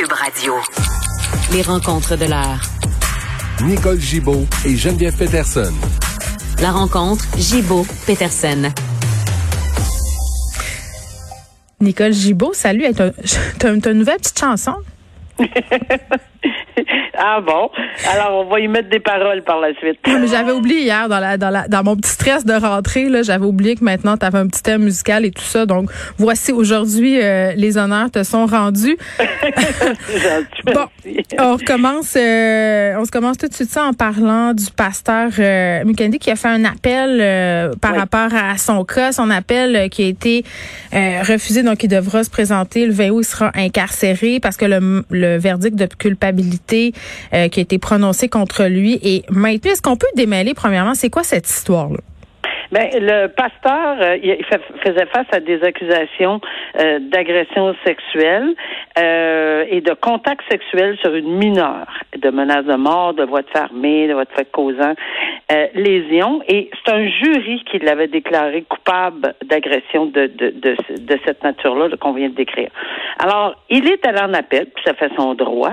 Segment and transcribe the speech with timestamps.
[0.00, 0.54] Cube Radio.
[1.52, 2.62] Les rencontres de l'heure.
[3.62, 5.74] Nicole Gibaud et Geneviève Peterson.
[6.62, 8.72] La rencontre Gibaud-Peterson.
[11.80, 12.86] Nicole Gibaud, salut.
[12.96, 13.10] T'as
[13.58, 14.76] t'as une nouvelle petite chanson?
[17.18, 17.70] ah bon?
[18.10, 19.98] Alors, on va y mettre des paroles par la suite.
[20.26, 23.44] j'avais oublié hier, dans, la, dans, la, dans mon petit stress de rentrée, là, j'avais
[23.44, 25.66] oublié que maintenant, tu avais un petit thème musical et tout ça.
[25.66, 28.96] Donc, voici aujourd'hui, euh, les honneurs te sont rendus.
[30.66, 30.86] bon,
[31.38, 35.84] on recommence, euh, on se commence tout de suite ça en parlant du pasteur euh,
[35.84, 40.04] Mukendi qui a fait un appel euh, par rapport à son cas, son appel qui
[40.04, 40.44] a été
[40.92, 45.04] refusé, donc il devra se présenter le 20 août, il sera incarcéré parce que le,
[45.10, 46.29] le verdict de culpabilité
[47.34, 48.98] euh, qui a été prononcé contre lui.
[49.02, 51.98] Et maintenant, est-ce qu'on peut démêler, premièrement, c'est quoi cette histoire-là?
[52.72, 56.40] Ben, le pasteur, euh, il faisait face à des accusations
[56.78, 58.54] euh, d'agression sexuelle
[58.96, 63.50] euh, et de contact sexuel sur une mineure, de menaces de mort, de voies de
[63.50, 64.94] fermée, de voies de fait causant
[65.74, 66.42] lésion.
[66.46, 71.88] Et c'est un jury qui l'avait déclaré coupable d'agression de, de, de, de, cette nature-là
[72.00, 72.70] qu'on vient de décrire.
[73.18, 75.72] Alors, il est allé en appel, puis ça fait son droit.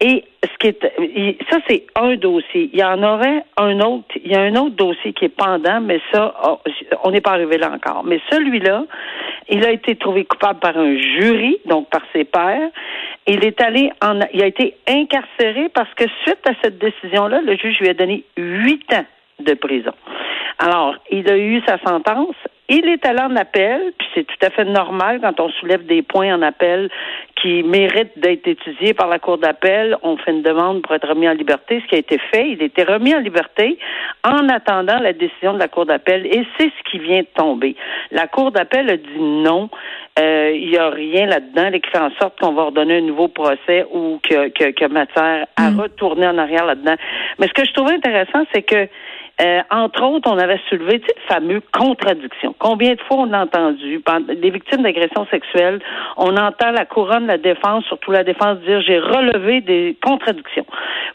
[0.00, 2.70] Et ce qui est, ça c'est un dossier.
[2.72, 4.14] Il y en aurait un autre.
[4.24, 6.58] Il y a un autre dossier qui est pendant, mais ça, oh,
[7.04, 8.02] on n'est pas arrivé là encore.
[8.04, 8.84] Mais celui-là,
[9.48, 12.70] il a été trouvé coupable par un jury, donc par ses pairs.
[13.26, 17.56] Il est allé en, il a été incarcéré parce que suite à cette décision-là, le
[17.56, 19.04] juge lui a donné huit ans
[19.38, 19.92] de prison.
[20.58, 22.36] Alors, il a eu sa sentence.
[22.74, 26.00] Il est allé en appel, puis c'est tout à fait normal quand on soulève des
[26.00, 26.88] points en appel
[27.36, 29.94] qui méritent d'être étudiés par la Cour d'appel.
[30.02, 32.48] On fait une demande pour être remis en liberté, ce qui a été fait.
[32.48, 33.78] Il a été remis en liberté
[34.24, 37.76] en attendant la décision de la Cour d'appel et c'est ce qui vient de tomber.
[38.10, 39.68] La Cour d'appel a dit non.
[40.18, 43.28] Euh, il n'y a rien là-dedans qui fait en sorte qu'on va redonner un nouveau
[43.28, 45.80] procès ou que, que, que matière à mm.
[45.80, 46.96] retourner en arrière là-dedans.
[47.38, 48.88] Mais ce que je trouvais intéressant, c'est que
[49.40, 52.54] euh, entre autres, on avait soulevé tu sais, le fameux contradiction.
[52.58, 54.02] Combien de fois on a entendu,
[54.40, 55.80] des victimes d'agressions sexuelles,
[56.16, 60.66] on entend la couronne la défense, surtout la défense, dire j'ai relevé des contradictions.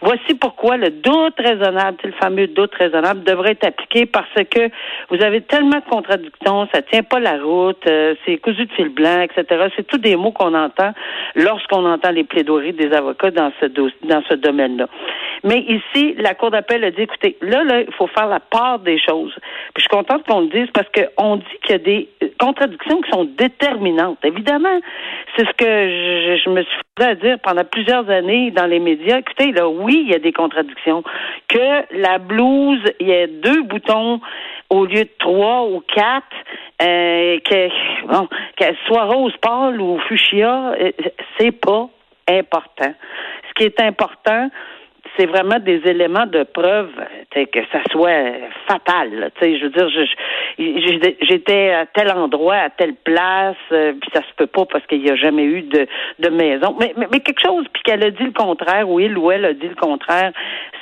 [0.02, 4.69] Voici pourquoi le doute raisonnable, le fameux doute raisonnable, devrait être appliqué parce que
[5.09, 8.90] vous avez tellement de contradictions, ça tient pas la route, euh, c'est cousu de fil
[8.90, 9.68] blanc, etc.
[9.75, 10.94] C'est tous des mots qu'on entend
[11.35, 14.88] lorsqu'on entend les plaidoiries des avocats dans ce domaine-là.
[15.44, 18.79] Mais ici, la Cour d'appel a dit, écoutez, là, là, il faut faire la part
[18.79, 19.34] des choses.
[19.74, 22.09] Puis je suis contente qu'on le dise parce qu'on dit qu'il y a des
[22.40, 24.18] contradictions qui sont déterminantes.
[24.24, 24.79] Évidemment,
[25.35, 29.19] c'est ce que je, je, me suis à dire pendant plusieurs années dans les médias.
[29.19, 31.03] Écoutez, là, oui, il y a des contradictions.
[31.47, 34.19] Que la blouse, il y a deux boutons
[34.69, 36.25] au lieu de trois ou quatre,
[36.81, 37.69] euh, que
[38.08, 38.28] bon,
[38.58, 40.91] qu'elle soit rose pâle ou fuchsia, euh,
[41.38, 41.90] c'est pas
[42.30, 42.94] important.
[43.47, 44.50] Ce qui est important,
[45.18, 46.91] c'est vraiment des éléments de preuve
[47.45, 48.23] que ça soit
[48.67, 49.31] fatal.
[49.41, 49.89] je veux dire,
[51.21, 55.01] j'étais à tel endroit, à telle place, euh, puis ça se peut pas parce qu'il
[55.01, 56.75] n'y a jamais eu de, maison.
[56.79, 59.53] Mais, mais, quelque chose, puis qu'elle a dit le contraire, ou il ou elle a
[59.53, 60.31] dit le contraire,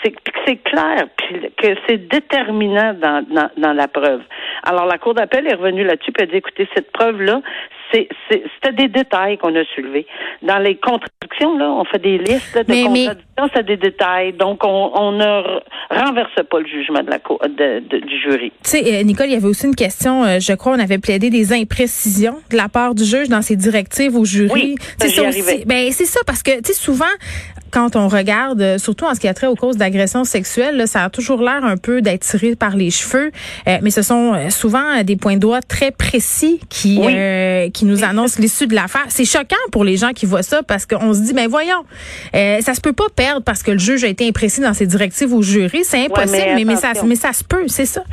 [0.04, 0.14] c'est
[0.46, 3.26] c'est clair, puis que c'est déterminant dans,
[3.58, 4.22] dans, la preuve.
[4.64, 7.42] Alors la Cour d'appel est revenue là-dessus, puis a dit, écoutez, cette preuve-là,
[8.30, 10.06] c'était des détails qu'on a soulevés.
[10.42, 14.34] Dans les contradictions, là, on fait des listes de contradictions, c'est des détails.
[14.34, 17.20] Donc, on, ne renverse pas le jugement de la
[17.88, 18.52] du jury.
[18.64, 20.98] Tu sais, euh, Nicole, il y avait aussi une question, euh, je crois, on avait
[20.98, 24.52] plaidé des imprécisions de la part du juge dans ses directives au jury.
[24.54, 25.24] Oui, ça,
[25.66, 27.06] ben, c'est ça, parce que, tu sais, souvent,
[27.76, 31.04] quand on regarde, euh, surtout en ce qui a trait aux causes d'agression sexuelle, ça
[31.04, 33.32] a toujours l'air un peu d'être tiré par les cheveux,
[33.82, 37.02] mais ce sont souvent des points de doigt très précis qui,
[37.74, 39.06] qui nous annonce l'issue de l'affaire.
[39.10, 41.84] C'est choquant pour les gens qui voient ça parce qu'on se dit, mais voyons,
[42.36, 44.88] euh, ça se peut pas perdre parce que le juge a été imprécis dans ses
[44.88, 45.84] directives au jury.
[45.84, 48.04] C'est impossible, mais, mais, ça, mais ça se peut, c'est ça.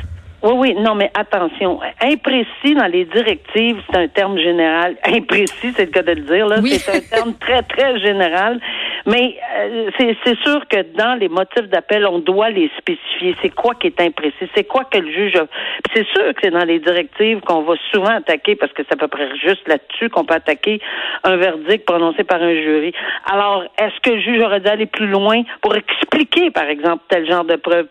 [0.43, 1.79] Oui, oui, non, mais attention.
[2.01, 4.97] Imprécis dans les directives, c'est un terme général.
[5.05, 6.57] Imprécis, c'est le cas de le dire, là.
[6.61, 8.59] C'est un terme très, très général.
[9.05, 13.35] Mais euh, c'est sûr que dans les motifs d'appel, on doit les spécifier.
[13.41, 14.49] C'est quoi qui est imprécis?
[14.55, 15.45] C'est quoi que le juge a...
[15.93, 18.97] C'est sûr que c'est dans les directives qu'on va souvent attaquer, parce que c'est à
[18.97, 20.79] peu près juste là-dessus qu'on peut attaquer
[21.23, 22.93] un verdict prononcé par un jury.
[23.29, 27.29] Alors, est-ce que le juge aurait dû aller plus loin pour expliquer, par exemple, tel
[27.29, 27.87] genre de preuve?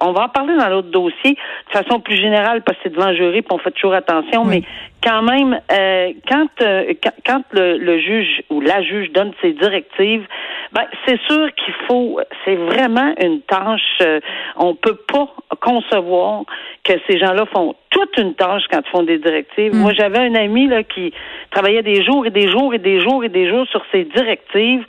[0.00, 1.36] on va en parler dans l'autre dossier
[1.70, 4.62] façon plus générale, parce que c'est devant le jury, puis on fait toujours attention, mais
[5.04, 6.94] quand même, euh, quand, euh,
[7.26, 10.26] quand le, juge ou la juge donne ses directives,
[10.72, 14.20] ben, c'est sûr qu'il faut, c'est vraiment une tâche, euh,
[14.56, 15.28] on peut pas
[15.60, 16.42] concevoir
[16.82, 19.74] que ces gens-là font toute une tâche quand ils font des directives.
[19.74, 19.78] Mm.
[19.78, 21.12] Moi, j'avais un ami là qui
[21.50, 24.84] travaillait des jours et des jours et des jours et des jours sur ces directives.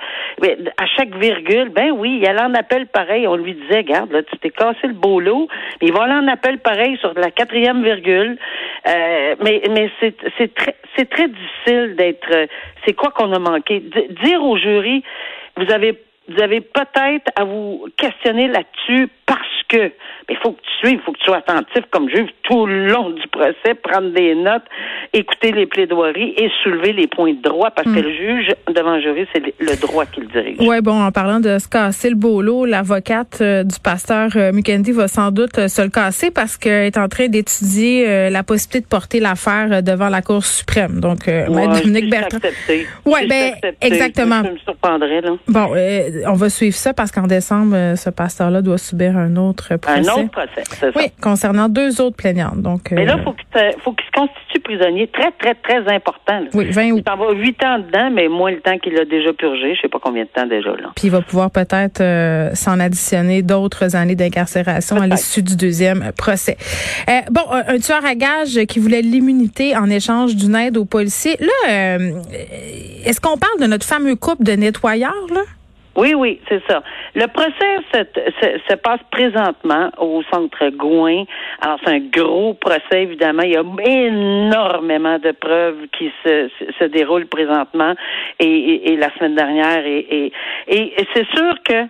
[0.78, 3.28] à chaque virgule, ben oui, il allait en appel pareil.
[3.28, 5.48] On lui disait, regarde, là, tu t'es cassé le beau lot,
[5.82, 8.38] mais il va aller en appel pareil sur la quatrième virgule.
[8.88, 12.28] Euh, mais mais c'est c'est très c'est très difficile d'être.
[12.32, 12.48] Euh,
[12.86, 13.80] c'est quoi qu'on a manqué?
[14.24, 15.04] dire au jury,
[15.58, 19.10] vous avez vous avez peut-être à vous questionner là-dessus
[19.68, 19.92] que
[20.30, 22.88] il faut que tu suives, il faut que tu sois attentif comme juge tout le
[22.88, 24.64] long du procès, prendre des notes,
[25.14, 28.04] écouter les plaidoiries et soulever les points de droit parce que hmm.
[28.04, 30.58] le juge devant le jury, c'est le droit qu'il dirige.
[30.60, 32.36] Oui, bon, en parlant de se casser le beau
[32.66, 36.86] l'avocate euh, du pasteur euh, Mukendi va sans doute euh, se le casser parce qu'elle
[36.86, 41.00] est en train d'étudier la possibilité de porter l'affaire devant la Cour suprême.
[41.00, 42.40] Donc, ouais, Dominique Bertrand.
[43.06, 44.44] Oui, ben, exactement.
[44.44, 45.32] Je me surprendrais, là.
[45.48, 45.74] Bon,
[46.28, 50.00] on va suivre ça parce qu'en décembre, ce pasteur-là doit subir un autre procès.
[50.00, 51.00] Un autre procès, c'est ça.
[51.00, 52.62] Oui, concernant deux autres plaignantes.
[52.62, 56.42] Donc, Mais là, il faut qu'il se constitue prisonnier très, très, très important.
[56.54, 59.76] Oui, 20 Il va huit ans dedans, mais moins le temps qu'il a déjà purgé.
[59.76, 60.72] Je sais pas combien de temps déjà.
[60.72, 60.92] Là.
[60.96, 66.12] Puis il va pouvoir peut-être euh, s'en additionner d'autres années d'incarcération à l'issue du deuxième
[66.18, 66.58] procès.
[67.10, 71.38] Euh, bon, un, tueur à gage qui voulait l'immunité en échange d'une aide aux policiers.
[71.40, 72.22] Là, euh,
[73.06, 75.42] est-ce qu'on parle de notre fameux couple de nettoyeurs, là?
[75.96, 76.84] Oui, oui, c'est ça.
[77.14, 81.24] Le procès se, se, passe présentement au centre Gouin.
[81.62, 83.44] Alors, c'est un gros procès, évidemment.
[83.44, 87.94] Il y a énormément de preuves qui se, se déroulent présentement
[88.40, 89.86] et, et, la semaine dernière.
[89.86, 90.32] Et,
[90.68, 91.86] et, et c'est sûr que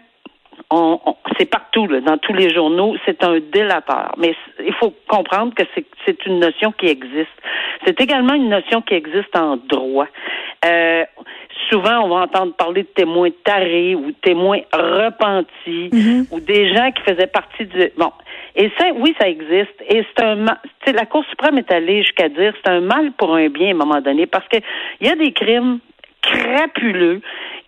[0.71, 0.99] on,
[1.37, 4.13] c'est partout, là, dans tous les journaux, c'est un délateur.
[4.17, 5.63] Mais il faut comprendre que
[6.05, 7.29] c'est une notion qui existe.
[7.85, 10.07] C'est également une notion qui existe en droit.
[10.65, 11.03] Euh,
[11.69, 16.27] souvent, on va entendre parler de témoins tarés ou témoins repentis mm-hmm.
[16.31, 17.91] ou des gens qui faisaient partie du...
[17.97, 18.11] Bon,
[18.55, 19.75] et ça, oui, ça existe.
[19.89, 20.45] Et c'est un.
[20.87, 23.75] La Cour suprême est allée jusqu'à dire c'est un mal pour un bien à un
[23.75, 24.57] moment donné parce que
[25.01, 25.79] il y a des crimes
[26.21, 27.21] crapuleux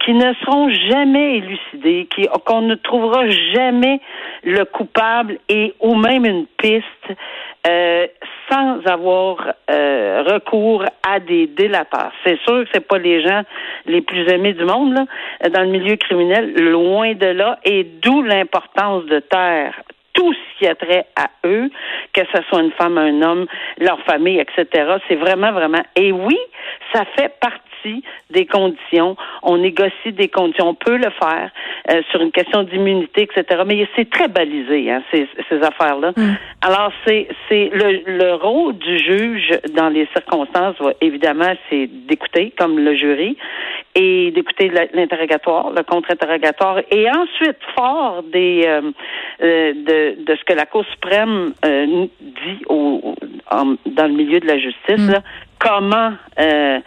[0.08, 2.08] qui ne seront jamais élucidés,
[2.46, 4.00] qu'on ne trouvera jamais
[4.46, 6.86] le coupable et ou même une piste
[7.68, 8.08] euh,
[8.50, 9.36] sans avoir
[9.70, 12.14] euh, recours à des délateurs.
[12.26, 13.42] C'est sûr que c'est pas les gens
[13.86, 18.22] les plus aimés du monde là, dans le milieu criminel, loin de là, et d'où
[18.22, 19.74] l'importance de taire
[20.14, 21.70] tout ce qui a trait à eux,
[22.14, 23.46] que ce soit une femme, un homme,
[23.78, 24.96] leur famille, etc.
[25.08, 25.84] C'est vraiment, vraiment.
[25.96, 26.38] Et oui,
[26.94, 27.67] ça fait partie
[28.30, 29.16] des conditions.
[29.44, 30.70] On négocie des conditions.
[30.70, 31.52] On peut le faire
[31.92, 33.64] euh, sur une question d'immunité, etc.
[33.66, 36.12] Mais c'est très balisé, hein, ces, ces affaires-là.
[36.16, 36.36] Mm.
[36.62, 42.80] Alors, c'est c'est le, le rôle du juge dans les circonstances, évidemment, c'est d'écouter, comme
[42.80, 43.38] le jury,
[43.96, 48.82] et d'écouter l'interrogatoire, le contre-interrogatoire, et ensuite, fort des euh,
[49.42, 53.16] euh, de, de ce que la Cour suprême dit au,
[53.86, 55.12] dans le milieu de la justice, mm.
[55.12, 55.22] là,
[55.60, 56.80] comment euh,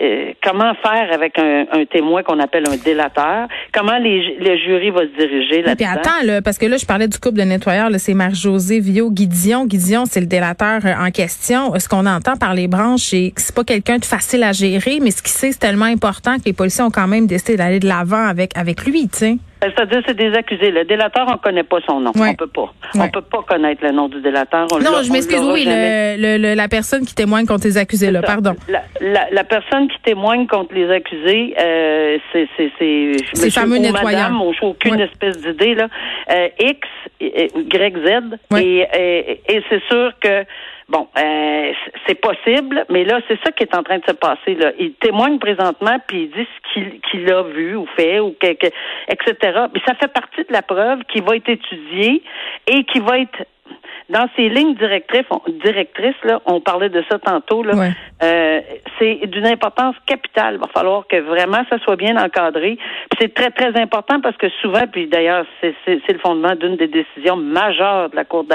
[0.00, 5.00] euh, comment faire avec un, témoin qu'on appelle un délateur, comment les, le jury va
[5.00, 5.74] se diriger là-dedans.
[5.74, 9.10] Puis attends, là, parce que là, je parlais du couple de nettoyeurs, c'est Marie-Josée Vio
[9.10, 9.66] Guidion.
[9.66, 11.72] Guidion, c'est le délateur euh, en question.
[11.78, 14.98] Ce qu'on entend par les branches, c'est que c'est pas quelqu'un de facile à gérer,
[15.02, 17.80] mais ce qui sait, c'est tellement important que les policiers ont quand même décidé d'aller
[17.80, 19.36] de l'avant avec, avec lui, tu sais.
[19.60, 20.70] C'est-à-dire, c'est des accusés.
[20.70, 22.12] Le délateur, on connaît pas son nom.
[22.14, 22.72] On peut pas.
[22.94, 24.66] On peut pas connaître le nom du délateur.
[24.70, 25.40] non, je m'excuse.
[25.40, 28.54] Oui, le, la personne qui témoigne contre les accusés, là, pardon.
[28.68, 34.18] La, la, personne qui témoigne contre les accusés, euh, c'est c'est fameux nettoyant.
[34.18, 35.88] Madame, on aucune espèce d'idée là.
[36.30, 36.88] Euh, X,
[37.20, 40.44] Y, Z, et, et, et c'est sûr que
[40.88, 41.72] Bon, euh,
[42.06, 44.54] c'est possible, mais là, c'est ça qui est en train de se passer.
[44.54, 44.72] Là.
[44.78, 48.68] Il témoigne présentement, puis il dit ce qu'il a vu ou fait, ou quelque,
[49.08, 49.66] etc.
[49.74, 52.22] Mais ça fait partie de la preuve qui va être étudiée
[52.66, 53.44] et qui va être
[54.08, 57.62] dans ces lignes directrices, on, directrices là, on parlait de ça tantôt.
[57.62, 57.74] Là,
[58.22, 58.60] euh,
[58.98, 60.54] c'est d'une importance capitale.
[60.54, 62.78] Il va falloir que vraiment ça soit bien encadré.
[63.20, 67.36] C'est très très important parce que souvent, puis d'ailleurs, c'est le fondement d'une des décisions
[67.36, 68.46] majeures de la Cour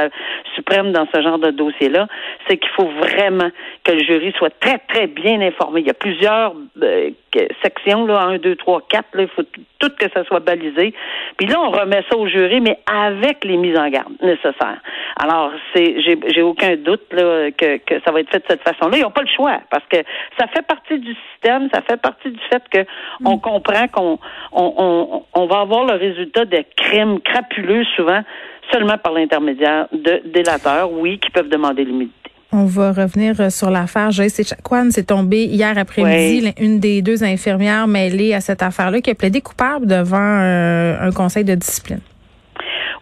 [0.55, 2.07] suprême dans ce genre de dossier-là,
[2.47, 3.49] c'est qu'il faut vraiment
[3.83, 5.81] que le jury soit très très bien informé.
[5.81, 7.11] Il y a plusieurs euh,
[7.61, 9.07] sections là, un, deux, trois, quatre.
[9.13, 9.43] Là, il faut
[9.79, 10.93] tout que ça soit balisé.
[11.37, 14.81] Puis là, on remet ça au jury, mais avec les mises en garde nécessaires.
[15.17, 18.97] Alors, c'est, j'ai, aucun doute là, que, que ça va être fait de cette façon-là.
[18.97, 19.97] Ils n'ont pas le choix parce que
[20.39, 22.85] ça fait partie du système, ça fait partie du fait que
[23.25, 23.41] on mm.
[23.41, 24.19] comprend qu'on
[24.51, 28.21] on, on, va avoir le résultat de crimes crapuleux souvent
[28.71, 32.22] seulement par l'intermédiaire de délateurs, oui, qui peuvent demander l'immunité.
[32.55, 34.11] On va revenir euh, sur l'affaire.
[34.11, 39.09] Joyce Echaquan s'est tombée hier après-midi, une des deux infirmières mêlées à cette affaire-là, qui
[39.09, 41.99] a plaidé coupable devant euh, un conseil de discipline.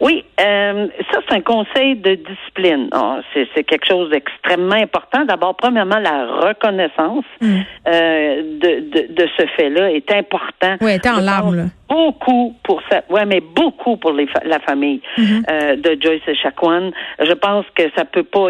[0.02, 2.90] Oui, euh, ça c'est un conseil de discipline.
[2.92, 5.26] Oh, c'est quelque chose d'extrêmement important.
[5.26, 7.60] D'abord, premièrement, la reconnaissance mm.
[7.88, 10.78] euh, de, de, de, ce fait-là est important.
[10.82, 11.70] Oui, était en larmes.
[11.88, 13.04] Beaucoup pour ça.
[13.10, 15.44] Ouais, mais beaucoup pour les la famille mm-hmm.
[15.52, 16.92] euh, de Joyce et Chacuan.
[17.20, 18.48] Je pense que ça peut pas.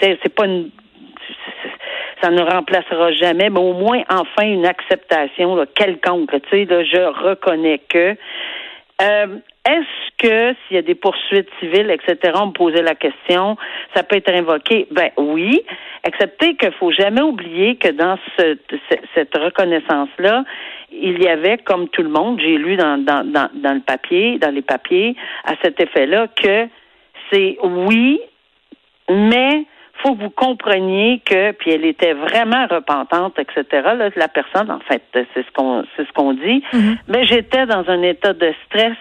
[0.00, 0.70] C'est pas une
[2.22, 6.30] ça ne remplacera jamais, mais au moins enfin une acceptation là, quelconque.
[6.48, 8.16] Tu sais, là, je reconnais que.
[9.02, 9.38] Euh,
[9.68, 13.56] est-ce que s'il y a des poursuites civiles, etc., on me posait la question,
[13.94, 14.86] ça peut être invoqué?
[14.90, 15.62] Ben oui,
[16.04, 20.44] excepté qu'il faut jamais oublier que dans cette reconnaissance-là,
[20.90, 24.54] il y avait, comme tout le monde, j'ai lu dans, dans, dans le papier, dans
[24.54, 26.68] les papiers, à cet effet-là, que
[27.30, 28.20] c'est oui,
[29.10, 29.66] mais
[30.02, 33.64] faut que vous compreniez que, puis elle était vraiment repentante, etc.
[33.72, 36.62] Là, la personne, en fait, c'est ce qu'on, c'est ce qu'on dit.
[36.72, 36.96] Mm-hmm.
[37.08, 38.96] Mais j'étais dans un état de stress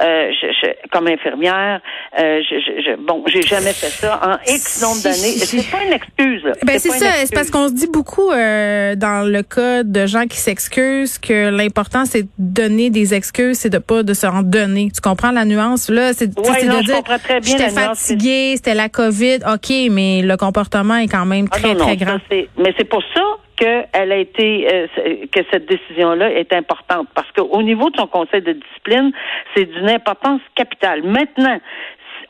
[0.00, 1.80] euh, je, comme infirmière.
[2.18, 5.36] Euh, je, bon, j'ai jamais fait ça en X nombre d'années.
[5.38, 6.42] C'est pas une excuse.
[6.64, 7.10] Ben c'est ça.
[7.24, 11.50] C'est parce qu'on se dit beaucoup euh, dans le cas de gens qui s'excusent que
[11.50, 14.90] l'important c'est de donner des excuses, c'est de pas de se en donner.
[14.94, 15.90] Tu comprends la nuance?
[15.90, 17.02] Là C'est ouais, de dire
[17.42, 19.40] j'étais fatiguée, c'était la COVID.
[19.52, 22.18] Ok, mais le comportement est quand même ah, très très grand.
[22.30, 23.22] mais c'est pour ça
[23.62, 24.86] qu'elle a été euh,
[25.30, 29.12] que cette décision-là est importante parce qu'au niveau de son conseil de discipline,
[29.54, 31.02] c'est d'une importance capitale.
[31.04, 31.60] Maintenant,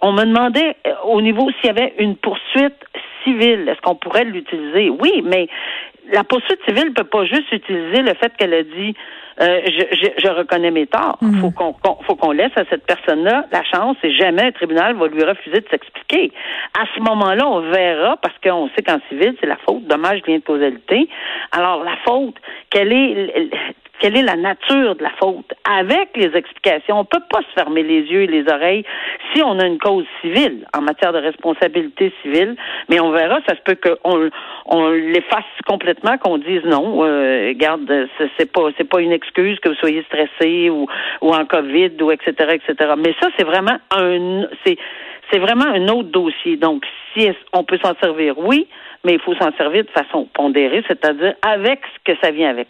[0.02, 2.76] on me demandait euh, au niveau s'il y avait une poursuite
[3.24, 4.90] civile, est-ce qu'on pourrait l'utiliser?
[4.90, 5.48] Oui, mais
[6.12, 8.94] la poursuite civile peut pas juste utiliser le fait qu'elle a dit
[9.40, 11.18] euh, je, reconnais mes torts.
[11.20, 11.40] Mhm.
[11.40, 15.08] faut qu'on faut qu'on laisse à cette personne-là la chance et jamais un tribunal va
[15.08, 16.32] lui refuser de s'expliquer.
[16.78, 20.36] À ce moment-là, on verra parce qu'on sait qu'en civil, c'est la faute, dommage, lien
[20.36, 21.08] de causalité.
[21.52, 22.36] Alors la faute,
[22.70, 23.50] quelle est
[24.02, 25.54] quelle est la nature de la faute?
[25.64, 26.98] Avec les explications.
[26.98, 28.84] On peut pas se fermer les yeux et les oreilles
[29.32, 32.56] si on a une cause civile en matière de responsabilité civile,
[32.88, 34.28] mais on verra, ça se peut qu'on
[34.66, 39.68] on l'efface complètement, qu'on dise non, euh, garde, c'est pas c'est pas une excuse que
[39.68, 40.86] vous soyez stressé ou
[41.20, 42.94] ou en Covid ou etc etc.
[42.98, 44.76] Mais ça c'est vraiment un c'est
[45.32, 46.56] c'est vraiment un autre dossier.
[46.56, 48.68] Donc si on peut s'en servir, oui,
[49.04, 52.68] mais il faut s'en servir de façon pondérée, c'est-à-dire avec ce que ça vient avec.